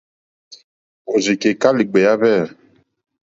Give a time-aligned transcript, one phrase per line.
[1.11, 2.41] Òrzìkèká lìɡbèáhwɛ̂.